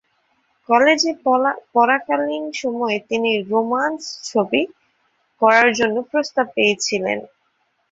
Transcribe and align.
কলেজে 0.69 1.11
পড়াকালীন 1.73 2.45
সময়ে 2.61 2.97
তিনি 3.09 3.31
"রোমান্স 3.51 4.01
ছবি" 4.23 4.61
করার 5.41 5.69
জন্য 5.79 5.95
প্রস্তাব 6.11 6.45
পেয়েছিলেন। 6.55 7.19